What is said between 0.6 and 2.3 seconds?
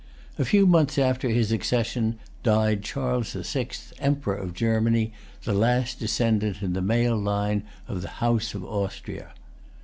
months after his accession